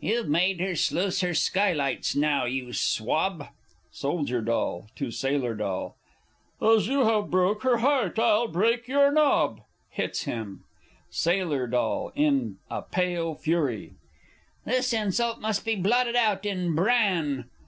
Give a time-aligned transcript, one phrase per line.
[0.00, 3.46] You've made her sluice her sky lights now, you swab!
[3.90, 4.52] Soldier D.
[4.96, 5.88] (to Sailor D.).
[6.60, 9.62] As you have broke her heart, I'll break your nob!
[9.88, 10.64] [Hits him.
[11.08, 12.08] Sailor D.
[12.22, 13.94] (in a pale fury).
[14.66, 17.46] This insult must be blotted out in bran!